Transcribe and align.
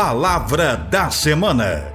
Palavra 0.00 0.76
da 0.76 1.10
Semana. 1.10 1.92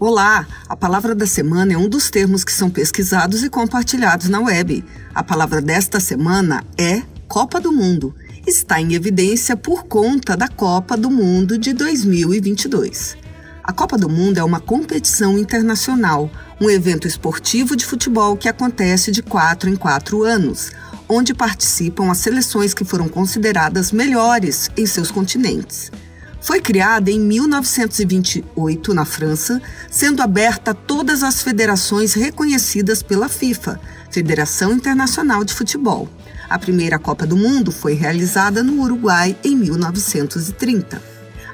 Olá! 0.00 0.46
A 0.66 0.74
palavra 0.74 1.14
da 1.14 1.26
semana 1.26 1.74
é 1.74 1.76
um 1.76 1.86
dos 1.86 2.08
termos 2.08 2.42
que 2.42 2.50
são 2.50 2.70
pesquisados 2.70 3.42
e 3.42 3.50
compartilhados 3.50 4.30
na 4.30 4.40
web. 4.40 4.82
A 5.14 5.22
palavra 5.22 5.60
desta 5.60 6.00
semana 6.00 6.64
é 6.78 7.02
Copa 7.28 7.60
do 7.60 7.70
Mundo. 7.70 8.14
Está 8.46 8.80
em 8.80 8.94
evidência 8.94 9.54
por 9.54 9.84
conta 9.84 10.34
da 10.34 10.48
Copa 10.48 10.96
do 10.96 11.10
Mundo 11.10 11.58
de 11.58 11.74
2022. 11.74 13.18
A 13.62 13.70
Copa 13.70 13.98
do 13.98 14.08
Mundo 14.08 14.38
é 14.38 14.44
uma 14.44 14.60
competição 14.60 15.38
internacional, 15.38 16.30
um 16.58 16.70
evento 16.70 17.06
esportivo 17.06 17.76
de 17.76 17.84
futebol 17.84 18.34
que 18.34 18.48
acontece 18.48 19.12
de 19.12 19.22
quatro 19.22 19.68
em 19.68 19.76
quatro 19.76 20.22
anos, 20.22 20.72
onde 21.14 21.32
participam 21.32 22.10
as 22.10 22.18
seleções 22.18 22.74
que 22.74 22.84
foram 22.84 23.08
consideradas 23.08 23.92
melhores 23.92 24.68
em 24.76 24.84
seus 24.84 25.12
continentes. 25.12 25.92
Foi 26.40 26.60
criada 26.60 27.10
em 27.10 27.20
1928 27.20 28.92
na 28.92 29.04
França, 29.04 29.62
sendo 29.90 30.20
aberta 30.20 30.72
a 30.72 30.74
todas 30.74 31.22
as 31.22 31.40
federações 31.40 32.14
reconhecidas 32.14 33.02
pela 33.02 33.28
FIFA, 33.28 33.80
Federação 34.10 34.72
Internacional 34.72 35.44
de 35.44 35.54
Futebol. 35.54 36.08
A 36.50 36.58
primeira 36.58 36.98
Copa 36.98 37.26
do 37.26 37.36
Mundo 37.36 37.70
foi 37.70 37.94
realizada 37.94 38.62
no 38.62 38.82
Uruguai 38.82 39.36
em 39.42 39.56
1930. 39.56 41.00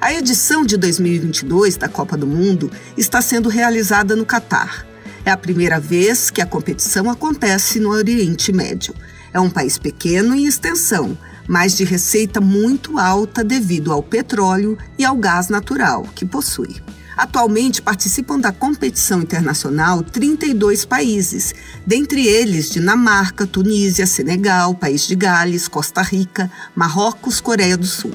A 0.01 0.13
edição 0.15 0.65
de 0.65 0.79
2022 0.79 1.77
da 1.77 1.89
Copa 1.89 2.17
do 2.17 2.27
Mundo 2.27 2.73
está 2.97 3.21
sendo 3.21 3.49
realizada 3.51 4.17
no 4.17 4.25
Catar. 4.25 4.87
É 5.25 5.31
a 5.31 5.37
primeira 5.37 5.79
vez 5.79 6.31
que 6.31 6.41
a 6.41 6.47
competição 6.47 7.11
acontece 7.11 7.79
no 7.79 7.91
Oriente 7.91 8.53
Médio. 8.53 8.95
É 9.33 9.41
um 9.41 9.51
país 9.51 9.79
pequeno 9.79 10.35
em 10.35 10.47
extensão, 10.47 11.17
mas 11.47 11.77
de 11.77 11.85
receita 11.85 12.41
muito 12.41 12.99
alta 12.99 13.45
devido 13.45 13.93
ao 13.93 14.03
petróleo 14.03 14.77
e 14.99 15.05
ao 15.05 15.17
gás 15.17 15.49
natural 15.49 16.05
que 16.15 16.25
possui. 16.25 16.81
Atualmente 17.17 17.83
participam 17.83 18.39
da 18.39 18.51
competição 18.51 19.21
internacional 19.21 20.03
32 20.03 20.87
países, 20.87 21.55
dentre 21.87 22.27
eles 22.27 22.71
Dinamarca, 22.71 23.47
Tunísia, 23.47 24.07
Senegal, 24.07 24.75
País 24.75 25.07
de 25.07 25.15
Gales, 25.15 25.69
Costa 25.69 26.01
Rica, 26.01 26.51
Marrocos, 26.75 27.41
Coreia 27.41 27.77
do 27.77 27.87
Sul. 27.87 28.15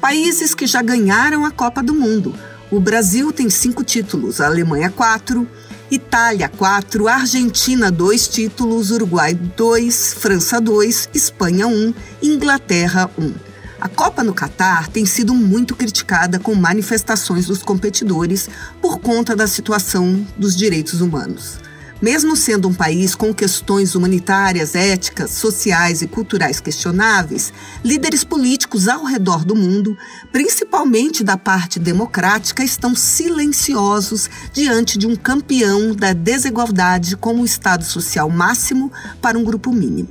Países 0.00 0.54
que 0.54 0.66
já 0.66 0.82
ganharam 0.82 1.46
a 1.46 1.50
Copa 1.50 1.82
do 1.82 1.94
Mundo. 1.94 2.34
O 2.70 2.78
Brasil 2.78 3.32
tem 3.32 3.48
cinco 3.48 3.82
títulos, 3.82 4.40
a 4.40 4.46
Alemanha 4.46 4.90
quatro, 4.90 5.48
Itália 5.92 6.48
quatro, 6.48 7.06
Argentina 7.06 7.90
dois 7.90 8.26
títulos, 8.26 8.90
Uruguai 8.90 9.34
dois, 9.34 10.14
França 10.14 10.58
dois, 10.58 11.06
Espanha 11.12 11.66
um, 11.66 11.92
Inglaterra 12.22 13.10
um. 13.18 13.34
A 13.78 13.90
Copa 13.90 14.24
no 14.24 14.32
Catar 14.32 14.88
tem 14.88 15.04
sido 15.04 15.34
muito 15.34 15.76
criticada 15.76 16.38
com 16.38 16.54
manifestações 16.54 17.44
dos 17.44 17.62
competidores 17.62 18.48
por 18.80 19.00
conta 19.00 19.36
da 19.36 19.46
situação 19.46 20.26
dos 20.34 20.56
direitos 20.56 21.02
humanos. 21.02 21.58
Mesmo 22.00 22.36
sendo 22.36 22.68
um 22.68 22.74
país 22.74 23.14
com 23.14 23.34
questões 23.34 23.94
humanitárias, 23.94 24.74
éticas, 24.74 25.32
sociais 25.32 26.00
e 26.00 26.06
culturais 26.06 26.58
questionáveis, 26.58 27.52
líderes 27.84 28.24
políticos 28.24 28.61
ao 28.88 29.04
redor 29.04 29.44
do 29.44 29.54
mundo, 29.54 29.96
principalmente 30.32 31.22
da 31.22 31.36
parte 31.36 31.78
democrática, 31.78 32.64
estão 32.64 32.94
silenciosos 32.94 34.30
diante 34.52 34.98
de 34.98 35.06
um 35.06 35.14
campeão 35.14 35.94
da 35.94 36.12
desigualdade 36.12 37.16
como 37.16 37.42
o 37.42 37.44
Estado 37.44 37.84
social 37.84 38.30
máximo 38.30 38.90
para 39.20 39.38
um 39.38 39.44
grupo 39.44 39.72
mínimo. 39.72 40.08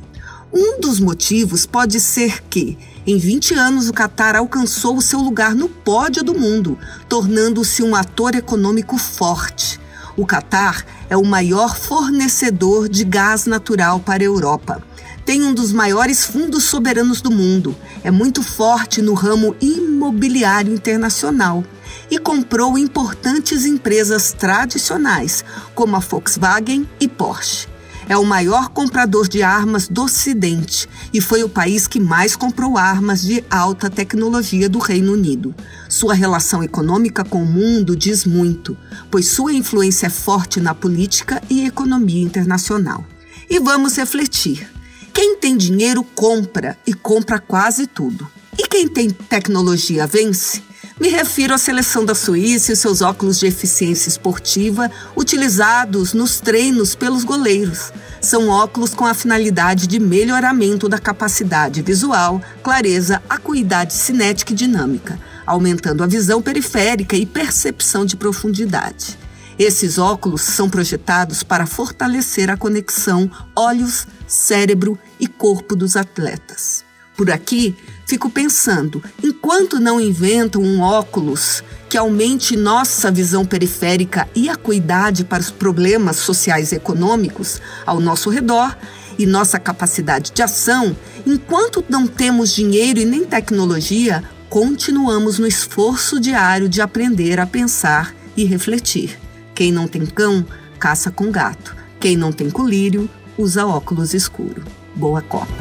Um 0.54 0.80
dos 0.80 1.00
motivos 1.00 1.66
pode 1.66 2.00
ser 2.00 2.44
que, 2.44 2.78
em 3.08 3.18
20 3.18 3.56
anos, 3.56 3.90
o 3.90 3.94
Catar 3.94 4.36
alcançou 4.36 4.98
o 4.98 5.02
seu 5.02 5.20
lugar 5.20 5.56
no 5.56 5.68
pódio 5.68 6.24
do 6.24 6.38
mundo, 6.38 6.78
tornando-se 7.10 7.82
um 7.82 7.96
ator 7.96 8.36
econômico 8.36 8.98
forte. 8.98 9.80
O 10.16 10.26
Catar 10.26 10.86
é 11.10 11.18
o 11.18 11.26
maior 11.26 11.76
fornecedor 11.76 12.88
de 12.88 13.04
gás 13.04 13.46
natural 13.46 14.00
para 14.00 14.22
a 14.22 14.26
Europa. 14.26 14.84
Tem 15.32 15.44
um 15.44 15.54
dos 15.54 15.72
maiores 15.72 16.26
fundos 16.26 16.66
soberanos 16.66 17.22
do 17.22 17.32
mundo. 17.32 17.74
É 18.04 18.12
muito 18.12 18.44
forte 18.44 19.02
no 19.02 19.14
ramo 19.14 19.56
imobiliário 19.62 20.74
internacional 20.74 21.64
e 22.10 22.20
comprou 22.20 22.78
importantes 22.78 23.66
empresas 23.66 24.34
tradicionais, 24.34 25.42
como 25.74 25.96
a 25.96 26.00
Volkswagen 26.00 26.86
e 27.00 27.08
Porsche 27.08 27.70
é 28.10 28.18
o 28.18 28.26
maior 28.26 28.68
comprador 28.68 29.26
de 29.30 29.42
armas 29.42 29.88
do 29.88 30.04
Ocidente 30.04 30.90
e 31.14 31.22
foi 31.22 31.44
o 31.44 31.50
país 31.50 31.88
que 31.88 31.98
mais 31.98 32.36
comprou 32.36 32.78
armas 32.78 33.22
de 33.22 33.42
alta 33.50 33.90
tecnologia 33.90 34.68
do 34.68 34.80
Reino 34.80 35.14
Unido. 35.14 35.56
Sua 35.88 36.14
relação 36.14 36.62
econômica 36.62 37.24
com 37.24 37.42
o 37.42 37.46
mundo 37.46 37.96
diz 37.96 38.26
muito, 38.26 38.76
pois 39.10 39.30
sua 39.30 39.54
influência 39.54 40.08
é 40.08 40.10
forte 40.10 40.60
na 40.60 40.76
política 40.76 41.42
e 41.50 41.66
economia 41.66 42.22
internacional. 42.22 43.06
E 43.50 43.60
vamos 43.60 43.96
refletir. 43.96 44.81
Quem 45.14 45.36
tem 45.36 45.58
dinheiro 45.58 46.04
compra 46.04 46.78
e 46.86 46.94
compra 46.94 47.40
quase 47.40 47.88
tudo. 47.88 48.30
E 48.58 48.68
quem 48.68 48.88
tem 48.88 49.10
tecnologia 49.10 50.08
vence? 50.08 50.64
Me 51.00 51.10
refiro 51.10 51.54
à 51.54 51.58
seleção 51.58 52.06
da 52.06 52.14
Suíça 52.14 52.74
e 52.74 52.76
seus 52.76 53.02
óculos 53.02 53.40
de 53.40 53.48
eficiência 53.48 54.08
esportiva 54.08 54.92
utilizados 55.16 56.14
nos 56.14 56.40
treinos 56.40 56.94
pelos 56.94 57.24
goleiros. 57.24 57.92
São 58.22 58.50
óculos 58.50 58.94
com 58.94 59.06
a 59.06 59.16
finalidade 59.16 59.88
de 59.88 60.00
melhoramento 60.00 60.88
da 60.88 61.00
capacidade 61.00 61.82
visual, 61.82 62.40
clareza, 62.62 63.22
acuidade 63.28 63.94
cinética 63.94 64.54
e 64.54 64.56
dinâmica, 64.56 65.20
aumentando 65.46 66.04
a 66.04 66.08
visão 66.08 66.40
periférica 66.40 67.16
e 67.16 67.26
percepção 67.26 68.06
de 68.06 68.16
profundidade. 68.16 69.18
Esses 69.64 70.00
óculos 70.00 70.42
são 70.42 70.68
projetados 70.68 71.44
para 71.44 71.68
fortalecer 71.68 72.50
a 72.50 72.58
conexão 72.58 73.30
olhos, 73.56 74.08
cérebro 74.26 74.98
e 75.20 75.28
corpo 75.28 75.76
dos 75.76 75.96
atletas. 75.96 76.84
Por 77.16 77.30
aqui, 77.30 77.76
fico 78.08 78.28
pensando, 78.28 79.04
enquanto 79.24 79.80
não 79.80 80.02
inventam 80.02 80.64
um 80.64 80.82
óculos 80.82 81.64
que 81.88 81.96
aumente 81.96 82.58
nossa 82.58 83.12
visão 83.12 83.46
periférica 83.46 84.28
e 84.34 84.50
acuidade 84.50 85.24
para 85.24 85.42
os 85.42 85.52
problemas 85.52 86.16
sociais 86.16 86.72
e 86.72 86.78
econômicos 86.78 87.62
ao 87.86 88.00
nosso 88.00 88.32
redor 88.32 88.76
e 89.16 89.28
nossa 89.28 89.60
capacidade 89.60 90.32
de 90.32 90.42
ação, 90.42 90.98
enquanto 91.24 91.86
não 91.88 92.08
temos 92.08 92.52
dinheiro 92.52 93.00
e 93.00 93.06
nem 93.06 93.26
tecnologia, 93.26 94.24
continuamos 94.50 95.38
no 95.38 95.46
esforço 95.46 96.20
diário 96.20 96.68
de 96.68 96.82
aprender 96.82 97.40
a 97.40 97.46
pensar 97.46 98.16
e 98.36 98.44
refletir. 98.44 99.20
Quem 99.62 99.72
não 99.72 99.88
tem 99.88 100.04
cão, 100.08 100.44
caça 100.80 101.12
com 101.12 101.30
gato. 101.30 101.76
Quem 102.00 102.18
não 102.18 102.32
tem 102.32 102.50
colírio, 102.50 103.08
usa 103.38 103.64
óculos 103.64 104.12
escuro. 104.12 104.64
Boa 104.96 105.22
Copa! 105.22 105.54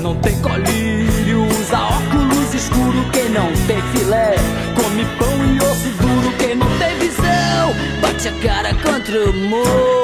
não 0.00 0.14
tem 0.20 0.40
colírio, 0.40 1.44
usa 1.48 1.76
óculos 1.76 2.54
escuro. 2.54 3.10
Quem 3.12 3.30
não 3.30 3.48
tem 3.66 3.82
filé, 3.92 4.36
come 4.76 5.04
pão 5.18 5.44
e 5.44 5.58
osso 5.58 5.88
duro. 6.00 6.36
Quem 6.38 6.54
não 6.54 6.68
tem 6.78 6.96
visão, 7.00 7.74
bate 8.00 8.28
a 8.28 8.32
cara 8.40 8.72
contra 8.72 9.28
o 9.28 9.32
muro. 9.32 10.03